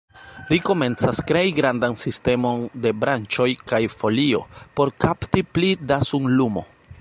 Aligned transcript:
Ri 0.51 0.57
komencas 0.67 1.19
krei 1.31 1.51
grandan 1.57 1.93
sistemon 2.03 2.63
de 2.85 2.93
branĉoj 3.03 3.49
kaj 3.73 3.83
folio, 3.99 4.41
por 4.81 4.95
kapti 5.05 5.45
pli 5.59 5.71
da 5.93 6.01
sunlumo. 6.11 6.67